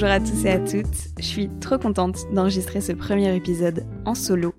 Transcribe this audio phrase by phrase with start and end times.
[0.00, 4.14] Bonjour à tous et à toutes, je suis trop contente d'enregistrer ce premier épisode en
[4.14, 4.54] solo.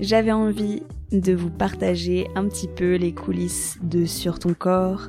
[0.00, 0.82] J'avais envie
[1.12, 5.02] de vous partager un petit peu les coulisses de Sur ton corps,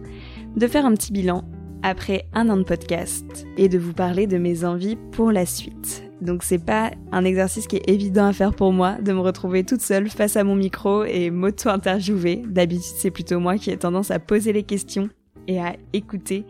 [0.55, 1.43] de faire un petit bilan
[1.82, 6.04] après un an de podcast et de vous parler de mes envies pour la suite.
[6.21, 9.64] Donc c'est pas un exercice qui est évident à faire pour moi de me retrouver
[9.64, 12.43] toute seule face à mon micro et m'auto-interviewer.
[12.46, 15.10] D'habitude c'est plutôt moi qui ai tendance à poser les questions
[15.47, 16.46] et à écouter.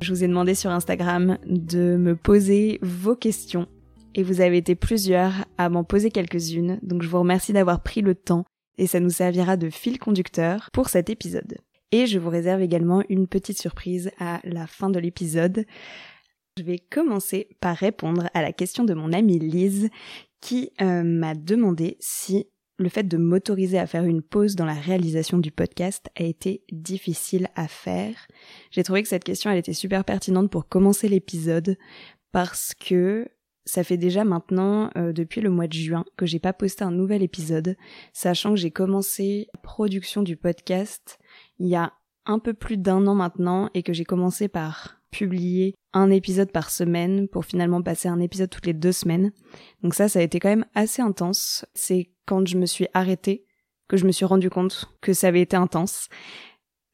[0.00, 3.66] Je vous ai demandé sur Instagram de me poser vos questions
[4.14, 8.02] et vous avez été plusieurs à m'en poser quelques-unes, donc je vous remercie d'avoir pris
[8.02, 8.44] le temps
[8.78, 11.58] et ça nous servira de fil conducteur pour cet épisode.
[11.92, 15.64] Et je vous réserve également une petite surprise à la fin de l'épisode.
[16.58, 19.88] Je vais commencer par répondre à la question de mon amie Lise
[20.40, 22.46] qui euh, m'a demandé si
[22.78, 26.62] le fait de m'autoriser à faire une pause dans la réalisation du podcast a été
[26.70, 28.26] difficile à faire.
[28.70, 31.76] J'ai trouvé que cette question elle était super pertinente pour commencer l'épisode
[32.32, 33.28] parce que
[33.64, 36.92] ça fait déjà maintenant euh, depuis le mois de juin que j'ai pas posté un
[36.92, 37.76] nouvel épisode,
[38.12, 41.18] sachant que j'ai commencé la production du podcast
[41.58, 41.92] il y a
[42.26, 46.70] un peu plus d'un an maintenant et que j'ai commencé par publier un épisode par
[46.70, 49.32] semaine pour finalement passer un épisode toutes les deux semaines.
[49.82, 51.64] Donc ça, ça a été quand même assez intense.
[51.74, 53.44] C'est quand je me suis arrêtée
[53.88, 56.08] que je me suis rendu compte que ça avait été intense.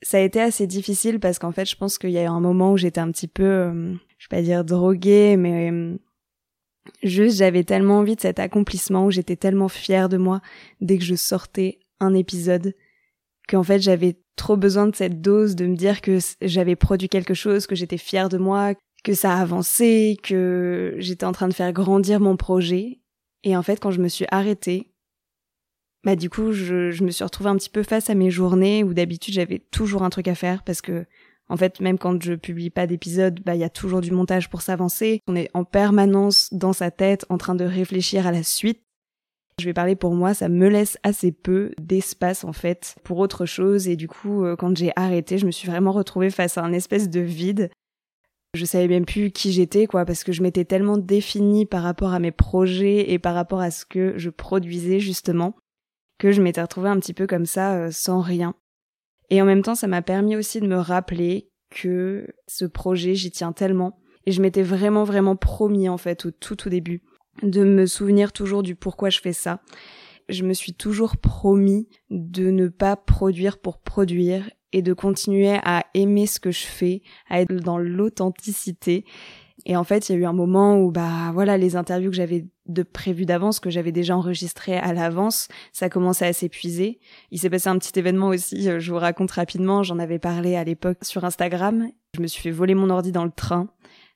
[0.03, 2.41] Ça a été assez difficile parce qu'en fait, je pense qu'il y a eu un
[2.41, 5.97] moment où j'étais un petit peu, euh, je vais pas dire droguée, mais euh,
[7.03, 10.41] juste j'avais tellement envie de cet accomplissement où j'étais tellement fière de moi
[10.81, 12.75] dès que je sortais un épisode
[13.53, 17.35] qu'en fait j'avais trop besoin de cette dose de me dire que j'avais produit quelque
[17.35, 18.73] chose, que j'étais fière de moi,
[19.05, 23.01] que ça a avancé, que j'étais en train de faire grandir mon projet.
[23.45, 24.95] Et en fait, quand je me suis arrêtée,
[26.03, 28.83] bah du coup, je, je me suis retrouvée un petit peu face à mes journées
[28.85, 31.05] où d'habitude j'avais toujours un truc à faire parce que
[31.49, 34.49] en fait, même quand je publie pas d'épisode, bah il y a toujours du montage
[34.49, 35.21] pour s'avancer.
[35.27, 38.81] On est en permanence dans sa tête en train de réfléchir à la suite.
[39.59, 43.47] Je vais parler pour moi, ça me laisse assez peu d'espace en fait pour autre
[43.47, 46.63] chose et du coup euh, quand j'ai arrêté, je me suis vraiment retrouvée face à
[46.63, 47.71] un espèce de vide.
[48.55, 52.13] Je savais même plus qui j'étais quoi parce que je m'étais tellement définie par rapport
[52.13, 55.55] à mes projets et par rapport à ce que je produisais justement
[56.19, 58.55] que je m'étais retrouvée un petit peu comme ça euh, sans rien.
[59.31, 63.31] Et en même temps, ça m'a permis aussi de me rappeler que ce projet, j'y
[63.31, 67.03] tiens tellement et je m'étais vraiment vraiment promis en fait au tout tout début
[67.43, 69.61] de me souvenir toujours du pourquoi je fais ça.
[70.29, 75.85] Je me suis toujours promis de ne pas produire pour produire et de continuer à
[75.95, 79.05] aimer ce que je fais, à être dans l'authenticité.
[79.67, 82.17] Et en fait, il y a eu un moment où, bah, voilà, les interviews que
[82.17, 87.01] j'avais de prévues d'avance, que j'avais déjà enregistrées à l'avance, ça commençait à s'épuiser.
[87.31, 90.57] Il s'est passé un petit événement aussi, euh, je vous raconte rapidement, j'en avais parlé
[90.57, 91.89] à l'époque sur Instagram.
[92.15, 93.69] Je me suis fait voler mon ordi dans le train.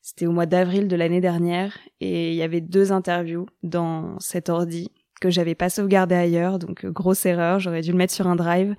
[0.06, 4.48] C'était au mois d'avril de l'année dernière et il y avait deux interviews dans cet
[4.48, 8.28] ordi que j'avais pas sauvegardé ailleurs, donc euh, grosse erreur, j'aurais dû le mettre sur
[8.28, 8.76] un drive.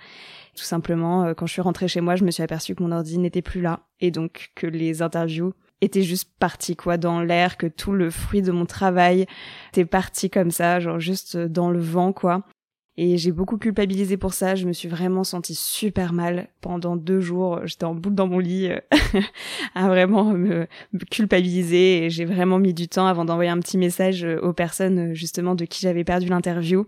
[0.56, 2.94] Tout simplement, euh, quand je suis rentrée chez moi, je me suis aperçue que mon
[2.94, 5.52] ordi n'était plus là et donc que les interviews
[5.82, 9.26] étaient juste parties quoi dans l'air, que tout le fruit de mon travail
[9.74, 12.46] était parti comme ça, genre juste dans le vent quoi.
[13.00, 14.56] Et j'ai beaucoup culpabilisé pour ça.
[14.56, 17.62] Je me suis vraiment sentie super mal pendant deux jours.
[17.66, 18.80] J'étais en boule dans mon lit euh,
[19.76, 20.68] à vraiment me,
[21.12, 22.06] culpabiliser.
[22.06, 25.14] Et j'ai vraiment mis du temps avant d'envoyer un petit message euh, aux personnes euh,
[25.14, 26.88] justement de qui j'avais perdu l'interview.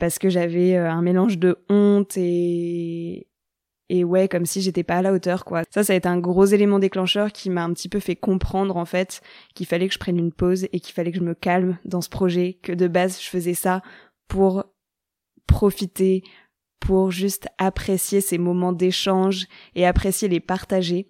[0.00, 3.28] Parce que j'avais un mélange de honte et,
[3.88, 5.62] et ouais, comme si j'étais pas à la hauteur, quoi.
[5.70, 8.76] Ça, ça a été un gros élément déclencheur qui m'a un petit peu fait comprendre,
[8.76, 9.22] en fait,
[9.54, 12.02] qu'il fallait que je prenne une pause et qu'il fallait que je me calme dans
[12.02, 13.80] ce projet, que de base, je faisais ça
[14.28, 14.66] pour
[15.46, 16.22] profiter,
[16.80, 21.08] pour juste apprécier ces moments d'échange et apprécier les partager.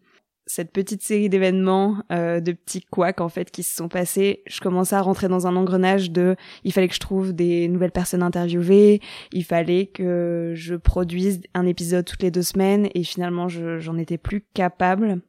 [0.49, 4.61] Cette petite série d'événements, euh, de petits couacs en fait qui se sont passés, je
[4.61, 8.22] commençais à rentrer dans un engrenage de il fallait que je trouve des nouvelles personnes
[8.22, 9.01] interviewées,
[9.33, 14.19] il fallait que je produise un épisode toutes les deux semaines et finalement j'en étais
[14.19, 15.21] plus capable.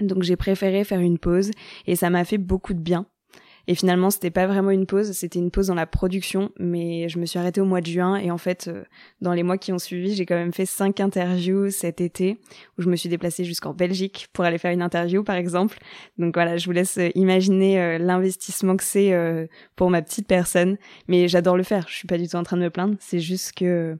[0.00, 1.50] Donc j'ai préféré faire une pause
[1.86, 3.06] et ça m'a fait beaucoup de bien
[3.66, 7.18] et finalement, c'était pas vraiment une pause, c'était une pause dans la production, mais je
[7.18, 8.84] me suis arrêtée au mois de juin et en fait, euh,
[9.20, 12.40] dans les mois qui ont suivi, j'ai quand même fait cinq interviews cet été
[12.78, 15.78] où je me suis déplacée jusqu'en Belgique pour aller faire une interview, par exemple.
[16.18, 19.10] Donc voilà, je vous laisse euh, imaginer euh, l'investissement que c'est
[19.76, 20.76] pour ma petite personne,
[21.08, 21.86] mais j'adore le faire.
[21.88, 23.98] Je suis pas du tout en train de me plaindre, c'est juste que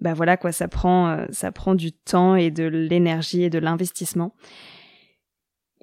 [0.00, 4.34] bah voilà quoi, ça prend ça prend du temps et de l'énergie et de l'investissement.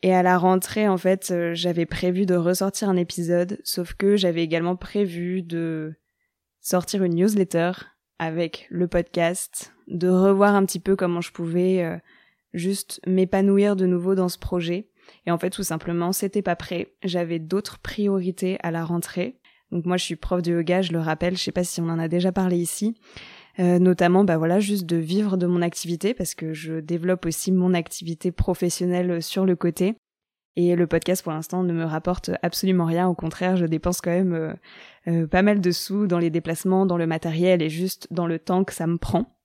[0.06, 4.16] Et à la rentrée, en fait, euh, j'avais prévu de ressortir un épisode, sauf que
[4.16, 5.96] j'avais également prévu de
[6.62, 7.72] sortir une newsletter
[8.20, 11.98] avec le podcast, de revoir un petit peu comment je pouvais euh,
[12.54, 14.92] juste m'épanouir de nouveau dans ce projet.
[15.26, 16.94] Et en fait, tout simplement, c'était pas prêt.
[17.02, 19.40] J'avais d'autres priorités à la rentrée.
[19.72, 21.90] Donc moi, je suis prof de yoga, je le rappelle, je sais pas si on
[21.90, 22.96] en a déjà parlé ici.
[23.60, 27.54] Euh, notamment bah voilà juste de vivre de mon activité parce que je développe aussi
[27.54, 29.96] mon activité professionnelle sur le côté.
[30.58, 33.08] Et le podcast pour l'instant ne me rapporte absolument rien.
[33.08, 34.54] Au contraire je dépense quand même euh,
[35.08, 38.40] euh, pas mal de sous dans les déplacements dans le matériel et juste dans le
[38.40, 39.38] temps que ça me prend.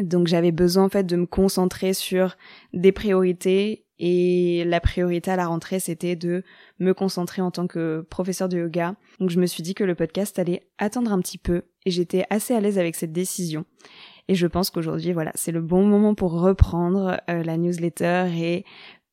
[0.00, 2.36] Donc j'avais besoin en fait de me concentrer sur
[2.72, 6.44] des priorités et la priorité à la rentrée, c'était de
[6.78, 8.94] me concentrer en tant que professeur de yoga.
[9.18, 12.24] Donc je me suis dit que le podcast allait attendre un petit peu et j'étais
[12.30, 13.64] assez à l'aise avec cette décision.
[14.28, 18.64] Et je pense qu'aujourd'hui, voilà, c'est le bon moment pour reprendre euh, la newsletter et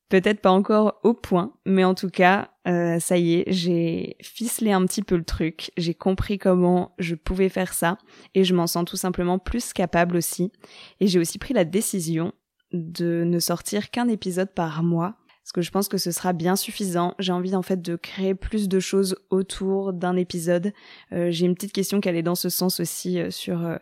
[0.08, 4.72] peut-être pas encore au point, mais en tout cas, euh, ça y est, j'ai ficelé
[4.72, 7.98] un petit peu le truc, j'ai compris comment je pouvais faire ça
[8.34, 10.52] et je m'en sens tout simplement plus capable aussi.
[11.00, 12.32] Et j'ai aussi pris la décision
[12.72, 15.16] de ne sortir qu'un épisode par mois
[15.46, 17.14] parce que je pense que ce sera bien suffisant.
[17.20, 20.72] J'ai envie en fait de créer plus de choses autour d'un épisode.
[21.12, 23.76] Euh, j'ai une petite question qui allait dans ce sens aussi euh, sur euh,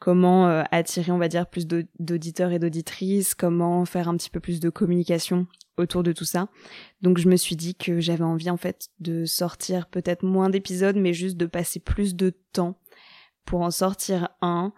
[0.00, 4.58] comment attirer, on va dire, plus d'auditeurs et d'auditrices, comment faire un petit peu plus
[4.58, 5.46] de communication
[5.76, 6.48] autour de tout ça.
[7.00, 10.96] Donc je me suis dit que j'avais envie en fait de sortir peut-être moins d'épisodes,
[10.96, 12.76] mais juste de passer plus de temps
[13.46, 14.72] pour en sortir un,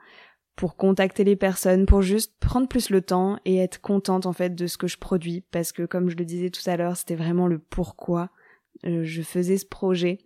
[0.57, 4.55] pour contacter les personnes, pour juste prendre plus le temps et être contente en fait
[4.55, 7.15] de ce que je produis parce que comme je le disais tout à l'heure, c'était
[7.15, 8.31] vraiment le pourquoi
[8.87, 10.19] euh, je faisais ce projet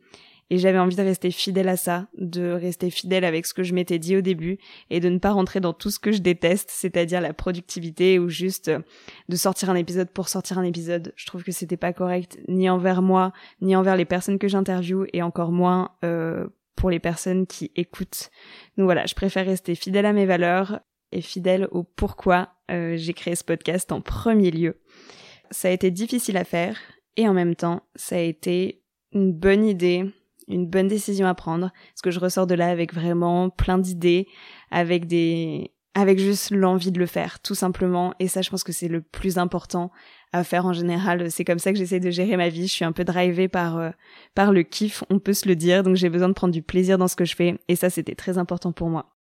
[0.50, 3.73] et j'avais envie de rester fidèle à ça, de rester fidèle avec ce que je
[3.73, 4.59] m'étais dit au début
[4.91, 8.29] et de ne pas rentrer dans tout ce que je déteste, c'est-à-dire la productivité ou
[8.29, 8.81] juste euh,
[9.29, 11.12] de sortir un épisode pour sortir un épisode.
[11.17, 15.06] Je trouve que c'était pas correct ni envers moi, ni envers les personnes que j'interviewe
[15.12, 18.31] et encore moins euh, pour les personnes qui écoutent.
[18.76, 20.81] Donc voilà, je préfère rester fidèle à mes valeurs
[21.12, 24.81] et fidèle au pourquoi euh, j'ai créé ce podcast en premier lieu.
[25.50, 26.78] Ça a été difficile à faire
[27.17, 28.82] et en même temps, ça a été
[29.12, 30.05] une bonne idée,
[30.49, 34.26] une bonne décision à prendre parce que je ressors de là avec vraiment plein d'idées,
[34.70, 38.70] avec des avec juste l'envie de le faire tout simplement et ça je pense que
[38.70, 39.90] c'est le plus important
[40.32, 41.31] à faire en général.
[41.31, 42.67] C'est comme ça que j'essaie de gérer ma vie.
[42.67, 43.91] Je suis un peu drivée par euh,
[44.35, 45.82] par le kiff on peut se le dire.
[45.82, 47.59] Donc j'ai besoin de prendre du plaisir dans ce que je fais.
[47.69, 49.17] Et ça c'était très important pour moi.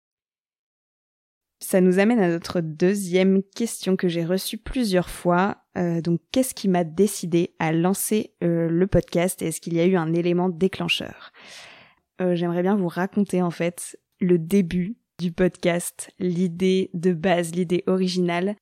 [1.59, 5.57] Ça nous amène à notre deuxième question que j'ai reçue plusieurs fois.
[5.75, 9.41] Euh, donc, qu'est-ce qui m'a décidé à lancer euh, le podcast?
[9.41, 11.31] Est-ce qu'il y a eu un élément déclencheur?
[12.19, 18.55] J'aimerais bien vous raconter en fait le début du podcast, l'idée de base, l'idée originale.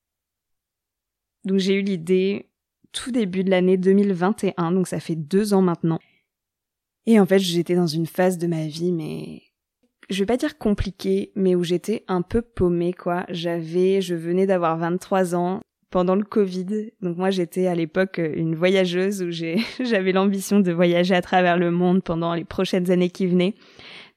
[1.46, 2.50] Donc j'ai eu l'idée
[2.92, 6.00] tout début de l'année 2021, donc ça fait deux ans maintenant.
[7.06, 9.44] Et en fait j'étais dans une phase de ma vie, mais
[10.10, 13.26] je vais pas dire compliquée, mais où j'étais un peu paumée quoi.
[13.30, 15.62] J'avais, je venais d'avoir 23 ans
[15.92, 19.30] pendant le Covid, donc moi j'étais à l'époque une voyageuse où
[19.80, 23.54] j'avais l'ambition de voyager à travers le monde pendant les prochaines années qui venaient.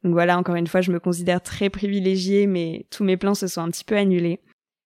[0.04, 3.48] Donc voilà, encore une fois, je me considère très privilégiée, mais tous mes plans se
[3.48, 4.40] sont un petit peu annulés.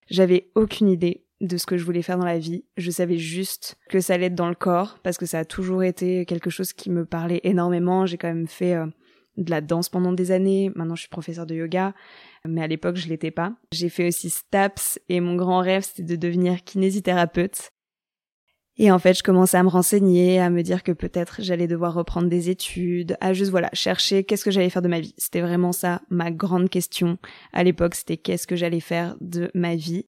[0.09, 2.65] J'avais aucune idée de ce que je voulais faire dans la vie.
[2.77, 5.83] Je savais juste que ça allait être dans le corps, parce que ça a toujours
[5.83, 8.05] été quelque chose qui me parlait énormément.
[8.05, 8.85] J'ai quand même fait euh,
[9.37, 10.71] de la danse pendant des années.
[10.75, 11.93] Maintenant, je suis professeur de yoga,
[12.45, 13.53] mais à l'époque, je l'étais pas.
[13.71, 17.71] J'ai fait aussi STAPS, et mon grand rêve, c'était de devenir kinésithérapeute.
[18.77, 21.93] Et en fait, je commençais à me renseigner, à me dire que peut-être j'allais devoir
[21.93, 25.13] reprendre des études, à juste voilà, chercher qu'est-ce que j'allais faire de ma vie.
[25.17, 27.19] C'était vraiment ça ma grande question
[27.53, 30.07] à l'époque, c'était qu'est-ce que j'allais faire de ma vie.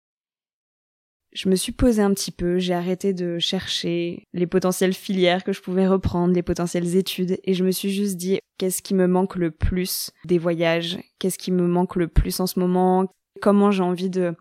[1.36, 5.52] Je me suis posé un petit peu, j'ai arrêté de chercher les potentielles filières que
[5.52, 9.06] je pouvais reprendre, les potentielles études, et je me suis juste dit qu'est-ce qui me
[9.06, 13.12] manque le plus des voyages, qu'est-ce qui me manque le plus en ce moment,
[13.42, 14.34] comment j'ai envie de,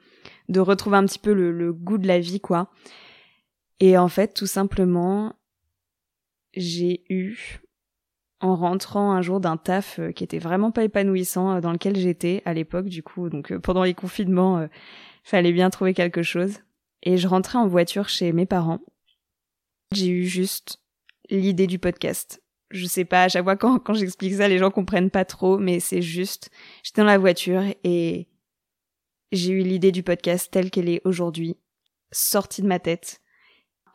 [0.49, 2.71] de retrouver un petit peu le, le goût de la vie, quoi.
[3.81, 5.35] Et en fait, tout simplement,
[6.53, 7.59] j'ai eu,
[8.41, 11.97] en rentrant un jour d'un taf euh, qui était vraiment pas épanouissant, euh, dans lequel
[11.97, 14.69] j'étais à l'époque, du coup, donc euh, pendant les confinements, euh,
[15.25, 16.61] fallait bien trouver quelque chose.
[17.05, 18.81] Et je rentrais en voiture chez mes parents.
[19.93, 20.81] J'ai eu juste
[21.31, 22.43] l'idée du podcast.
[22.71, 25.59] Je sais pas, à chaque fois quand, quand j'explique ça, les gens comprennent pas trop,
[25.59, 26.51] mais c'est juste,
[26.83, 28.27] j'étais dans la voiture et
[29.31, 31.57] j'ai eu l'idée du podcast telle qu'elle est aujourd'hui,
[32.11, 33.21] sortie de ma tête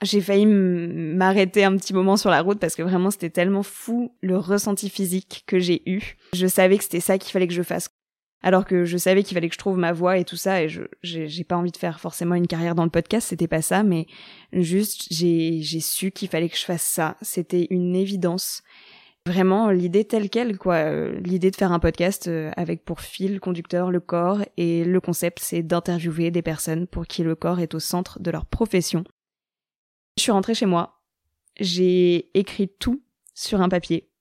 [0.02, 4.16] j'ai failli m'arrêter un petit moment sur la route parce que vraiment c'était tellement fou
[4.22, 6.16] le ressenti physique que j'ai eu.
[6.34, 7.90] Je savais que c'était ça qu'il fallait que je fasse.
[8.42, 10.70] Alors que je savais qu'il fallait que je trouve ma voix et tout ça et
[10.70, 13.84] je j'ai pas envie de faire forcément une carrière dans le podcast, c'était pas ça
[13.84, 14.08] mais
[14.54, 18.64] juste j'ai j'ai su qu'il fallait que je fasse ça, c'était une évidence.
[19.26, 23.42] Vraiment l'idée telle quelle quoi, euh, l'idée de faire un podcast euh, avec pour fil
[23.42, 27.76] conducteur le corps et le concept c'est d'interviewer des personnes pour qui le corps est
[27.76, 29.04] au centre de leur profession
[30.20, 31.02] je suis rentrée chez moi.
[31.62, 33.02] j'ai écrit tout
[33.34, 34.12] sur un papier.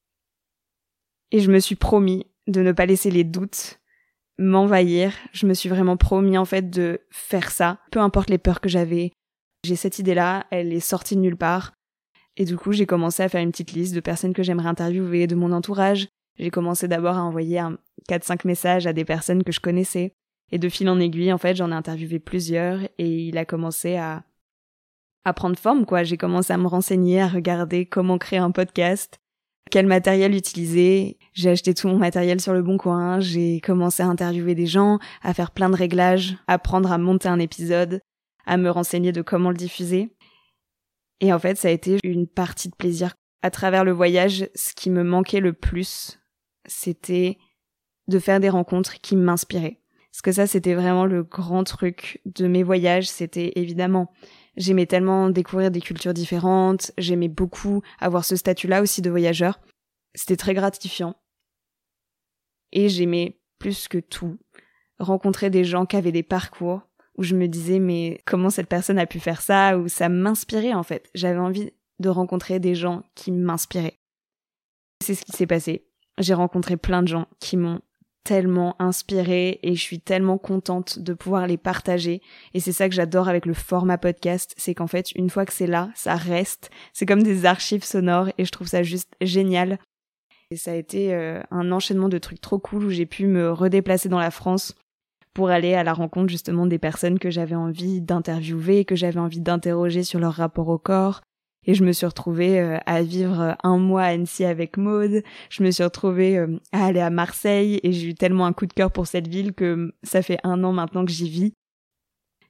[1.32, 3.80] Et je me suis promis de ne pas laisser les doutes
[4.38, 5.12] m'envahir.
[5.32, 8.68] Je me suis vraiment promis en fait de faire ça, peu importe les peurs que
[8.68, 9.12] j'avais.
[9.64, 11.72] J'ai cette idée-là, elle est sortie de nulle part.
[12.36, 15.26] Et du coup, j'ai commencé à faire une petite liste de personnes que j'aimerais interviewer
[15.26, 16.08] de mon entourage.
[16.38, 17.78] J'ai commencé d'abord à envoyer un
[18.08, 20.12] 4-5 messages à des personnes que je connaissais.
[20.52, 23.96] Et de fil en aiguille, en fait, j'en ai interviewé plusieurs et il a commencé
[23.96, 24.22] à,
[25.24, 26.04] à prendre forme, quoi.
[26.04, 29.18] J'ai commencé à me renseigner, à regarder comment créer un podcast,
[29.70, 31.18] quel matériel utiliser.
[31.32, 34.98] J'ai acheté tout mon matériel sur le bon coin, j'ai commencé à interviewer des gens,
[35.22, 38.00] à faire plein de réglages, apprendre à monter un épisode,
[38.46, 40.10] à me renseigner de comment le diffuser.
[41.20, 43.14] Et en fait, ça a été une partie de plaisir.
[43.42, 46.18] À travers le voyage, ce qui me manquait le plus,
[46.66, 47.38] c'était
[48.08, 49.80] de faire des rencontres qui m'inspiraient.
[50.12, 53.08] Parce que ça, c'était vraiment le grand truc de mes voyages.
[53.08, 54.10] C'était évidemment,
[54.58, 56.92] j'aimais tellement découvrir des cultures différentes.
[56.98, 59.58] J'aimais beaucoup avoir ce statut-là aussi de voyageur.
[60.14, 61.16] C'était très gratifiant.
[62.72, 64.36] Et j'aimais plus que tout
[64.98, 66.82] rencontrer des gens qui avaient des parcours
[67.16, 69.78] où je me disais mais comment cette personne a pu faire ça?
[69.78, 71.08] Ou ça m'inspirait en fait.
[71.14, 73.98] J'avais envie de rencontrer des gens qui m'inspiraient.
[75.02, 75.86] C'est ce qui s'est passé.
[76.18, 77.80] J'ai rencontré plein de gens qui m'ont
[78.28, 82.20] tellement inspirée et je suis tellement contente de pouvoir les partager.
[82.52, 85.52] Et c'est ça que j'adore avec le format podcast, c'est qu'en fait, une fois que
[85.54, 86.68] c'est là, ça reste.
[86.92, 89.78] C'est comme des archives sonores et je trouve ça juste génial.
[90.50, 93.50] Et ça a été euh, un enchaînement de trucs trop cool où j'ai pu me
[93.50, 94.74] redéplacer dans la France
[95.32, 99.40] pour aller à la rencontre justement des personnes que j'avais envie d'interviewer, que j'avais envie
[99.40, 101.22] d'interroger sur leur rapport au corps,
[101.64, 105.22] et je me suis retrouvée euh, à vivre euh, un mois à Annecy avec Maude.
[105.50, 108.66] Je me suis retrouvée euh, à aller à Marseille et j'ai eu tellement un coup
[108.66, 111.52] de cœur pour cette ville que ça fait un an maintenant que j'y vis.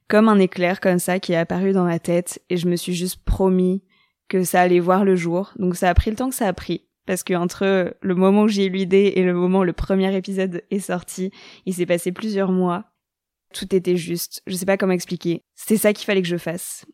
[0.07, 2.93] Comme un éclair comme ça qui est apparu dans ma tête et je me suis
[2.93, 3.83] juste promis
[4.27, 5.53] que ça allait voir le jour.
[5.57, 6.87] Donc ça a pris le temps que ça a pris.
[7.05, 10.15] Parce que entre le moment où j'ai eu l'idée et le moment où le premier
[10.15, 11.31] épisode est sorti,
[11.65, 12.85] il s'est passé plusieurs mois.
[13.53, 14.43] Tout était juste.
[14.45, 15.41] Je sais pas comment expliquer.
[15.55, 16.85] C'était ça qu'il fallait que je fasse.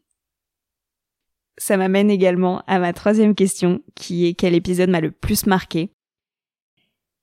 [1.57, 5.89] Ça m'amène également à ma troisième question, qui est quel épisode m'a le plus marqué?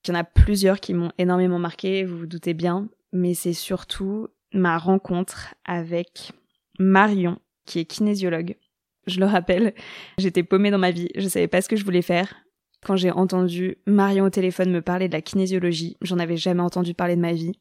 [0.05, 3.53] Il y en a plusieurs qui m'ont énormément marqué, vous vous doutez bien, mais c'est
[3.53, 6.33] surtout ma rencontre avec
[6.79, 8.57] Marion, qui est kinésiologue.
[9.07, 9.75] Je le rappelle,
[10.19, 12.35] j'étais paumée dans ma vie, je savais pas ce que je voulais faire.
[12.85, 16.95] Quand j'ai entendu Marion au téléphone me parler de la kinésiologie, j'en avais jamais entendu
[16.95, 17.59] parler de ma vie.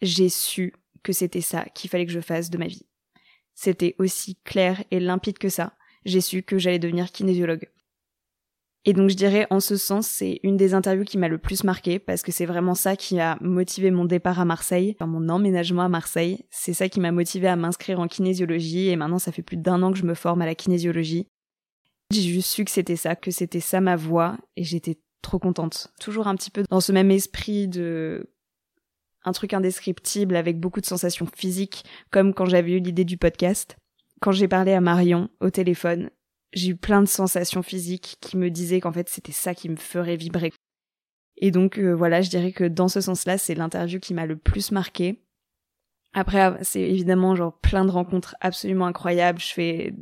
[0.00, 0.72] J'ai su
[1.02, 2.86] que c'était ça qu'il fallait que je fasse de ma vie
[3.58, 5.72] c'était aussi clair et limpide que ça.
[6.04, 7.68] J'ai su que j'allais devenir kinésiologue.
[8.84, 11.64] Et donc je dirais en ce sens, c'est une des interviews qui m'a le plus
[11.64, 15.28] marqué parce que c'est vraiment ça qui a motivé mon départ à Marseille, enfin mon
[15.28, 16.46] emménagement à Marseille.
[16.50, 19.82] C'est ça qui m'a motivé à m'inscrire en kinésiologie et maintenant ça fait plus d'un
[19.82, 21.26] an que je me forme à la kinésiologie.
[22.12, 25.92] J'ai juste su que c'était ça, que c'était ça ma voie et j'étais trop contente.
[26.00, 28.30] Toujours un petit peu dans ce même esprit de
[29.28, 33.76] un truc indescriptible avec beaucoup de sensations physiques, comme quand j'avais eu l'idée du podcast.
[34.20, 36.10] Quand j'ai parlé à Marion au téléphone,
[36.52, 39.76] j'ai eu plein de sensations physiques qui me disaient qu'en fait c'était ça qui me
[39.76, 40.52] ferait vibrer.
[41.36, 44.36] Et donc euh, voilà, je dirais que dans ce sens-là, c'est l'interview qui m'a le
[44.36, 45.22] plus marqué.
[46.14, 49.40] Après, c'est évidemment genre plein de rencontres absolument incroyables.
[49.40, 49.94] Je fais,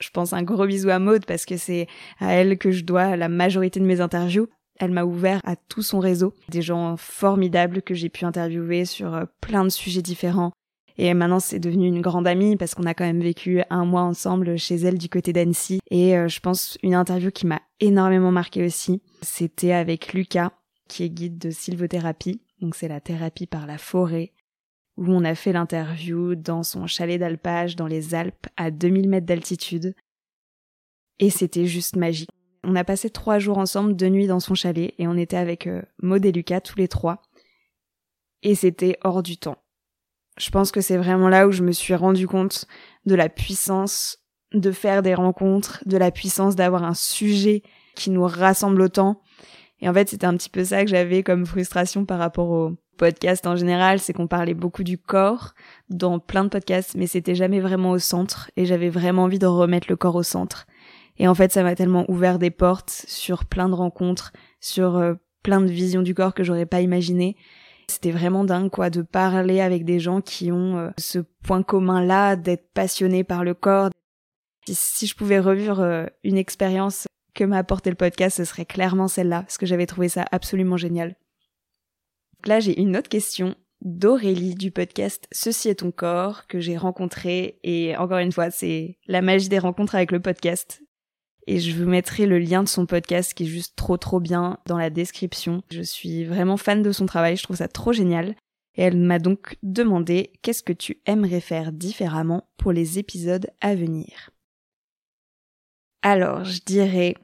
[0.00, 1.86] je pense un gros bisou à Maude parce que c'est
[2.18, 4.48] à elle que je dois la majorité de mes interviews.
[4.78, 9.14] Elle m'a ouvert à tout son réseau, des gens formidables que j'ai pu interviewer sur
[9.14, 10.52] euh, plein de sujets différents.
[10.98, 14.02] Et maintenant, c'est devenu une grande amie parce qu'on a quand même vécu un mois
[14.02, 15.80] ensemble chez elle du côté d'Annecy.
[15.90, 20.52] Et euh, je pense une interview qui m'a énormément marqué aussi, c'était avec Lucas,
[20.88, 22.40] qui est guide de sylvothérapie.
[22.60, 24.32] Donc c'est la thérapie par la forêt,
[24.96, 29.26] où on a fait l'interview dans son chalet d'alpage dans les Alpes à 2000 mètres
[29.26, 29.94] d'altitude.
[31.18, 32.30] Et c'était juste magique.
[32.64, 35.66] On a passé trois jours ensemble, deux nuits dans son chalet, et on était avec
[35.66, 37.22] euh, Maud et Lucas tous les trois.
[38.42, 39.58] Et c'était hors du temps.
[40.38, 42.66] Je pense que c'est vraiment là où je me suis rendu compte
[43.04, 44.18] de la puissance
[44.54, 47.62] de faire des rencontres, de la puissance d'avoir un sujet
[47.94, 49.22] qui nous rassemble autant.
[49.80, 52.76] Et en fait, c'était un petit peu ça que j'avais comme frustration par rapport au
[52.98, 55.54] podcast en général, c'est qu'on parlait beaucoup du corps
[55.88, 59.46] dans plein de podcasts, mais c'était jamais vraiment au centre, et j'avais vraiment envie de
[59.46, 60.66] remettre le corps au centre.
[61.22, 65.14] Et en fait, ça m'a tellement ouvert des portes sur plein de rencontres, sur euh,
[65.44, 67.36] plein de visions du corps que j'aurais pas imaginé.
[67.86, 72.34] C'était vraiment dingue, quoi, de parler avec des gens qui ont euh, ce point commun-là
[72.34, 73.90] d'être passionnés par le corps.
[74.68, 79.06] Si, je pouvais revivre euh, une expérience que m'a apporté le podcast, ce serait clairement
[79.06, 81.14] celle-là, parce que j'avais trouvé ça absolument génial.
[82.46, 87.60] là, j'ai une autre question d'Aurélie du podcast Ceci est ton corps que j'ai rencontré
[87.62, 90.81] et encore une fois, c'est la magie des rencontres avec le podcast
[91.46, 94.58] Et je vous mettrai le lien de son podcast qui est juste trop trop bien
[94.66, 95.62] dans la description.
[95.70, 98.36] Je suis vraiment fan de son travail, je trouve ça trop génial.
[98.74, 103.74] Et elle m'a donc demandé qu'est-ce que tu aimerais faire différemment pour les épisodes à
[103.74, 104.30] venir?
[106.02, 107.14] Alors, je dirais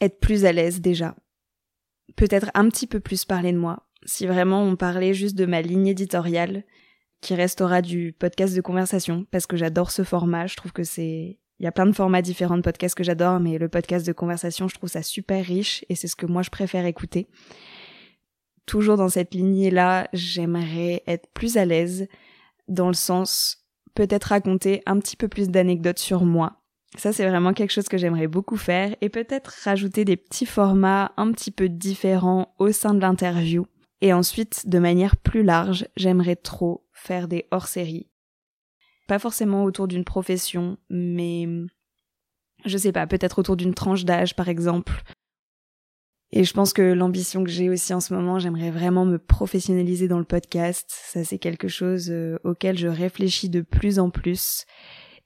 [0.00, 1.14] être plus à l'aise déjà.
[2.16, 3.86] Peut-être un petit peu plus parler de moi.
[4.04, 6.64] Si vraiment on parlait juste de ma ligne éditoriale,
[7.20, 11.38] qui restera du podcast de conversation, parce que j'adore ce format, je trouve que c'est...
[11.60, 14.12] Il y a plein de formats différents de podcasts que j'adore, mais le podcast de
[14.12, 17.28] conversation, je trouve ça super riche, et c'est ce que moi je préfère écouter.
[18.66, 22.08] Toujours dans cette lignée-là, j'aimerais être plus à l'aise,
[22.66, 26.60] dans le sens peut-être raconter un petit peu plus d'anecdotes sur moi,
[26.96, 31.12] ça, c'est vraiment quelque chose que j'aimerais beaucoup faire et peut-être rajouter des petits formats
[31.16, 33.66] un petit peu différents au sein de l'interview.
[34.00, 38.09] Et ensuite, de manière plus large, j'aimerais trop faire des hors-séries.
[39.10, 41.48] Pas forcément autour d'une profession, mais
[42.64, 45.02] je sais pas, peut-être autour d'une tranche d'âge par exemple.
[46.30, 50.06] Et je pense que l'ambition que j'ai aussi en ce moment, j'aimerais vraiment me professionnaliser
[50.06, 50.88] dans le podcast.
[50.88, 54.64] Ça c'est quelque chose euh, auquel je réfléchis de plus en plus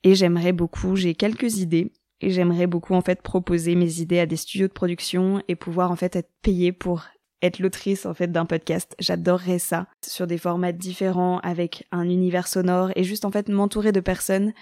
[0.03, 4.25] et j'aimerais beaucoup, j'ai quelques idées et j'aimerais beaucoup en fait proposer mes idées à
[4.25, 7.05] des studios de production et pouvoir en fait être payée pour
[7.45, 8.95] être l'autrice en fait d'un podcast.
[8.99, 13.93] J'adorerais ça sur des formats différents avec un univers sonore et juste en fait m'entourer
[13.93, 14.53] de personnes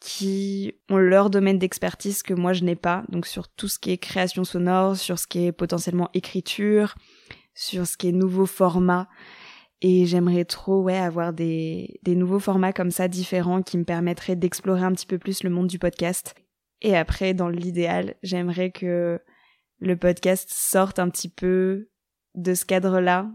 [0.00, 3.04] qui ont leur domaine d'expertise que moi je n'ai pas.
[3.08, 6.94] Donc sur tout ce qui est création sonore, sur ce qui est potentiellement écriture,
[7.54, 9.08] sur ce qui est nouveau format.
[9.80, 14.36] Et j'aimerais trop, ouais, avoir des, des nouveaux formats comme ça différents qui me permettraient
[14.36, 16.34] d'explorer un petit peu plus le monde du podcast.
[16.80, 19.20] Et après, dans l'idéal, j'aimerais que
[19.80, 21.88] le podcast sorte un petit peu
[22.34, 23.30] de ce cadre-là,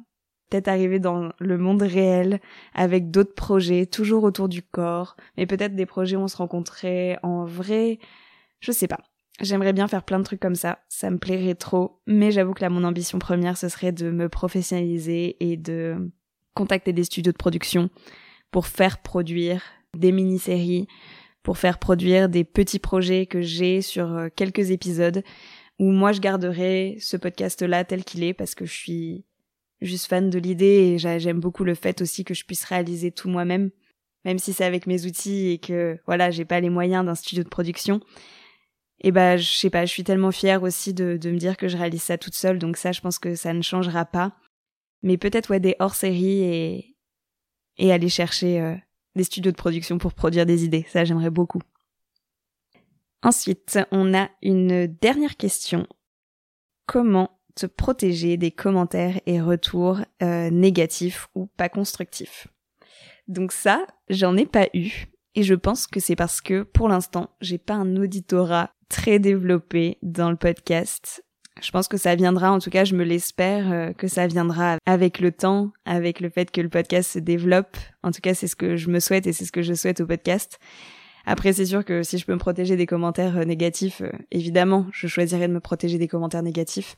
[0.49, 2.39] peut-être arriver dans le monde réel
[2.73, 7.17] avec d'autres projets, toujours autour du corps, mais peut-être des projets où on se rencontrait
[7.23, 7.99] en vrai,
[8.59, 8.99] je sais pas.
[9.41, 12.61] J'aimerais bien faire plein de trucs comme ça, ça me plairait trop, mais j'avoue que
[12.61, 16.11] là mon ambition première ce serait de me professionnaliser et de
[16.55, 17.89] contacter des studios de production
[18.51, 19.61] pour faire produire
[19.95, 20.87] des mini-séries,
[21.43, 25.23] pour faire produire des petits projets que j'ai sur euh, quelques épisodes
[25.79, 29.25] où moi je garderai ce podcast-là tel qu'il est parce que je suis
[29.81, 33.29] juste fan de l'idée et j'aime beaucoup le fait aussi que je puisse réaliser tout
[33.29, 33.71] moi-même,
[34.25, 37.43] même si c'est avec mes outils et que voilà, j'ai pas les moyens d'un studio
[37.43, 38.01] de production.
[39.01, 41.69] Et bah, je sais pas, je suis tellement fière aussi de, de me dire que
[41.69, 44.35] je réalise ça toute seule, donc ça, je pense que ça ne changera pas
[45.01, 46.95] mais peut-être ouais des hors-séries et
[47.77, 48.75] et aller chercher euh,
[49.15, 50.85] des studios de production pour produire des idées.
[50.89, 51.61] Ça, j'aimerais beaucoup.
[53.21, 55.87] Ensuite, on a une dernière question.
[56.85, 62.47] Comment te protéger des commentaires et retours euh, négatifs ou pas constructifs?
[63.27, 65.05] Donc ça, j'en ai pas eu.
[65.35, 69.97] Et je pense que c'est parce que pour l'instant, j'ai pas un auditorat très développé
[70.01, 71.23] dans le podcast.
[71.61, 74.77] Je pense que ça viendra, en tout cas je me l'espère, euh, que ça viendra
[74.85, 77.77] avec le temps, avec le fait que le podcast se développe.
[78.01, 79.99] En tout cas c'est ce que je me souhaite et c'est ce que je souhaite
[79.99, 80.57] au podcast.
[81.31, 84.87] Après c'est sûr que si je peux me protéger des commentaires euh, négatifs, euh, évidemment
[84.91, 86.97] je choisirais de me protéger des commentaires négatifs.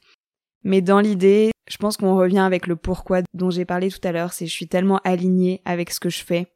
[0.63, 4.13] Mais dans l'idée, je pense qu'on revient avec le pourquoi dont j'ai parlé tout à
[4.13, 6.47] l'heure, c'est je suis tellement alignée avec ce que je fais.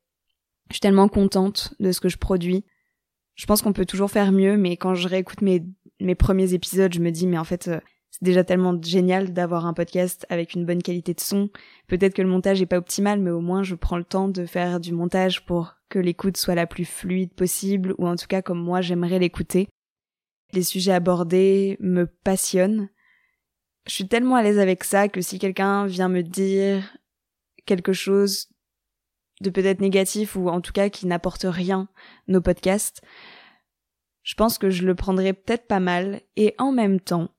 [0.70, 2.64] Je suis tellement contente de ce que je produis.
[3.36, 5.62] Je pense qu'on peut toujours faire mieux, mais quand je réécoute mes,
[6.00, 7.70] mes premiers épisodes, je me dis, mais en fait,
[8.16, 11.50] c'est déjà tellement génial d'avoir un podcast avec une bonne qualité de son.
[11.88, 14.46] Peut-être que le montage est pas optimal, mais au moins je prends le temps de
[14.46, 18.42] faire du montage pour que l'écoute soit la plus fluide possible, ou en tout cas
[18.42, 19.68] comme moi j'aimerais l'écouter.
[20.54, 22.88] Les sujets abordés me passionnent.
[23.86, 26.98] Je suis tellement à l'aise avec ça que si quelqu'un vient me dire
[27.66, 28.48] quelque chose
[29.42, 31.90] de peut-être négatif ou en tout cas qui n'apporte rien
[32.30, 33.02] nos podcasts,
[34.24, 37.35] je pense que je le prendrais peut-être pas mal et en même temps,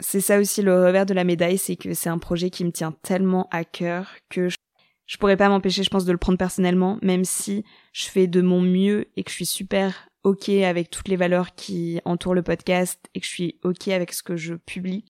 [0.00, 2.72] c'est ça aussi le revers de la médaille, c'est que c'est un projet qui me
[2.72, 4.48] tient tellement à cœur que
[5.06, 8.42] je, pourrais pas m'empêcher, je pense, de le prendre personnellement, même si je fais de
[8.42, 12.42] mon mieux et que je suis super ok avec toutes les valeurs qui entourent le
[12.42, 15.04] podcast et que je suis ok avec ce que je publie.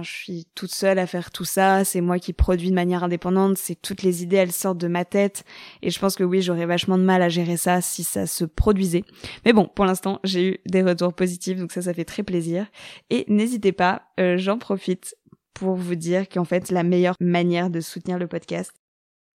[0.00, 3.58] Je suis toute seule à faire tout ça, c'est moi qui produis de manière indépendante,
[3.58, 5.42] c'est toutes les idées elles sortent de ma tête.
[5.82, 8.44] Et je pense que oui j'aurais vachement de mal à gérer ça si ça se
[8.44, 9.02] produisait.
[9.44, 12.68] Mais bon pour l'instant j'ai eu des retours positifs donc ça ça fait très plaisir.
[13.10, 15.16] Et n'hésitez pas, euh, j'en profite
[15.52, 18.72] pour vous dire qu'en fait la meilleure manière de soutenir le podcast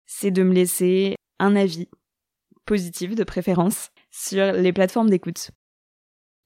[0.07, 1.87] c'est de me laisser un avis
[2.65, 5.51] positif de préférence sur les plateformes d'écoute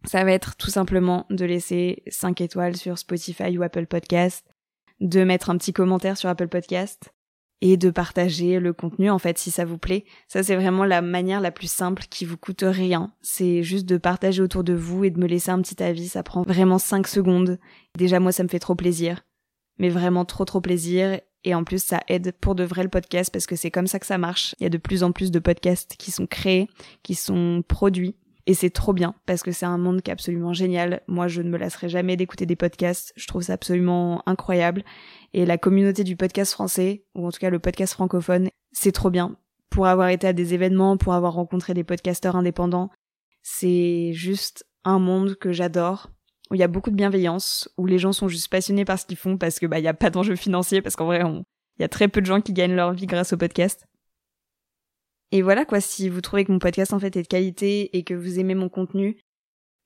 [0.05, 4.45] ça va être tout simplement de laisser 5 étoiles sur Spotify ou Apple Podcast,
[4.99, 7.13] de mettre un petit commentaire sur Apple Podcast
[7.61, 10.03] et de partager le contenu en fait si ça vous plaît.
[10.27, 13.13] Ça c'est vraiment la manière la plus simple qui vous coûte rien.
[13.21, 16.23] C'est juste de partager autour de vous et de me laisser un petit avis, ça
[16.23, 17.57] prend vraiment 5 secondes.
[17.97, 19.21] Déjà moi ça me fait trop plaisir.
[19.79, 23.31] Mais vraiment trop trop plaisir et en plus ça aide pour de vrai le podcast
[23.31, 24.55] parce que c'est comme ça que ça marche.
[24.59, 26.67] Il y a de plus en plus de podcasts qui sont créés,
[27.01, 30.53] qui sont produits et c'est trop bien parce que c'est un monde qui est absolument
[30.53, 31.01] génial.
[31.07, 33.13] Moi, je ne me lasserai jamais d'écouter des podcasts.
[33.15, 34.83] Je trouve ça absolument incroyable.
[35.33, 39.09] Et la communauté du podcast français, ou en tout cas le podcast francophone, c'est trop
[39.09, 39.37] bien.
[39.69, 42.91] Pour avoir été à des événements, pour avoir rencontré des podcasteurs indépendants,
[43.41, 46.11] c'est juste un monde que j'adore,
[46.51, 49.05] où il y a beaucoup de bienveillance, où les gens sont juste passionnés par ce
[49.05, 51.81] qu'ils font parce que bah il y a pas d'enjeu financier parce qu'en vrai il
[51.81, 53.87] y a très peu de gens qui gagnent leur vie grâce au podcast.
[55.33, 58.03] Et voilà quoi, si vous trouvez que mon podcast en fait est de qualité et
[58.03, 59.17] que vous aimez mon contenu,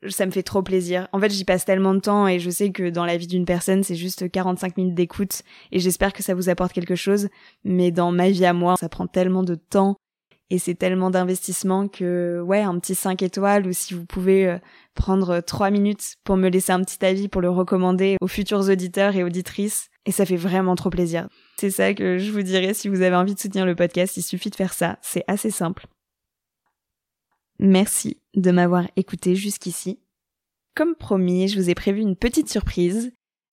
[0.10, 1.08] ça me fait trop plaisir.
[1.14, 3.46] En fait, j'y passe tellement de temps et je sais que dans la vie d'une
[3.46, 7.30] personne, c'est juste 45 minutes d'écoute et j'espère que ça vous apporte quelque chose.
[7.64, 9.96] Mais dans ma vie à moi, ça prend tellement de temps
[10.50, 14.58] et c'est tellement d'investissement que ouais, un petit 5 étoiles ou si vous pouvez euh,
[14.96, 19.16] prendre 3 minutes pour me laisser un petit avis pour le recommander aux futurs auditeurs
[19.16, 21.28] et auditrices et ça fait vraiment trop plaisir.
[21.58, 24.24] C'est ça que je vous dirais si vous avez envie de soutenir le podcast, il
[24.24, 25.86] suffit de faire ça, c'est assez simple.
[27.60, 30.00] Merci de m'avoir écouté jusqu'ici.
[30.76, 33.12] Comme promis, je vous ai prévu une petite surprise.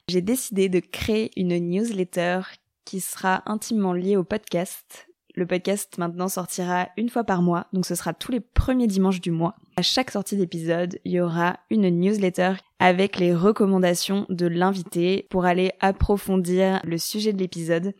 [0.09, 2.43] J'ai décidé de créer une newsletter
[2.85, 5.09] qui sera intimement liée au podcast.
[5.37, 9.21] Le podcast maintenant sortira une fois par mois, donc ce sera tous les premiers dimanches
[9.21, 9.57] du mois.
[9.77, 15.45] À chaque sortie d'épisode, il y aura une newsletter avec les recommandations de l'invité pour
[15.45, 17.95] aller approfondir le sujet de l'épisode.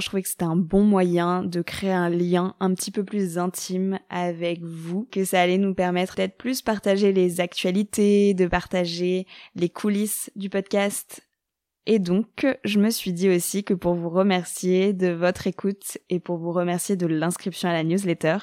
[0.00, 3.38] Je trouvais que c'était un bon moyen de créer un lien un petit peu plus
[3.38, 9.28] intime avec vous, que ça allait nous permettre d'être plus partager les actualités, de partager
[9.54, 11.22] les coulisses du podcast.
[11.86, 16.20] Et donc, je me suis dit aussi que pour vous remercier de votre écoute et
[16.20, 18.38] pour vous remercier de l'inscription à la newsletter,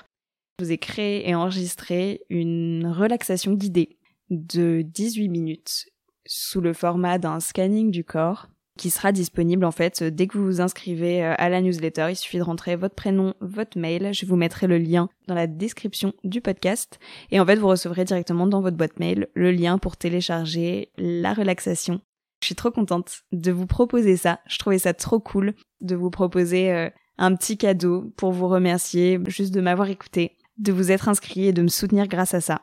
[0.60, 3.98] je vous ai créé et enregistré une relaxation guidée
[4.30, 5.86] de 18 minutes
[6.26, 8.48] sous le format d'un scanning du corps
[8.78, 12.08] qui sera disponible en fait dès que vous vous inscrivez euh, à la newsletter.
[12.10, 14.14] Il suffit de rentrer votre prénom, votre mail.
[14.14, 17.00] Je vous mettrai le lien dans la description du podcast.
[17.32, 21.34] Et en fait, vous recevrez directement dans votre boîte mail le lien pour télécharger la
[21.34, 22.02] relaxation.
[22.42, 24.40] Je suis trop contente de vous proposer ça.
[24.48, 29.20] Je trouvais ça trop cool de vous proposer euh, un petit cadeau pour vous remercier
[29.28, 32.62] juste de m'avoir écouté de vous être inscrit et de me soutenir grâce à ça.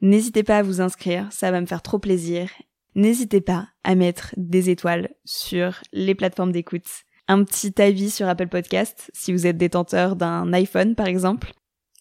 [0.00, 2.50] N'hésitez pas à vous inscrire, ça va me faire trop plaisir.
[2.94, 6.88] N'hésitez pas à mettre des étoiles sur les plateformes d'écoute.
[7.28, 11.52] Un petit avis sur Apple Podcast si vous êtes détenteur d'un iPhone par exemple.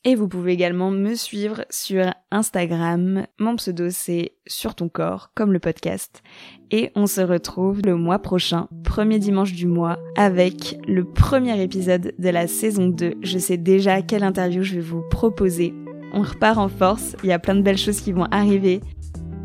[0.05, 3.25] Et vous pouvez également me suivre sur Instagram.
[3.37, 6.23] Mon pseudo c'est sur ton corps, comme le podcast.
[6.71, 12.13] Et on se retrouve le mois prochain, premier dimanche du mois, avec le premier épisode
[12.17, 13.15] de la saison 2.
[13.21, 15.73] Je sais déjà quelle interview je vais vous proposer.
[16.13, 18.79] On repart en force, il y a plein de belles choses qui vont arriver.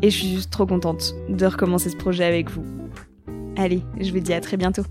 [0.01, 2.63] Et je suis juste trop contente de recommencer ce projet avec vous.
[3.57, 4.83] Allez, je vous dis à très bientôt.